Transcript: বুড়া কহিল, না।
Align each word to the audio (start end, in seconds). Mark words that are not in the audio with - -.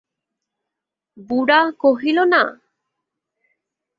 বুড়া 1.29 1.61
কহিল, 1.81 2.17
না। 2.23 2.43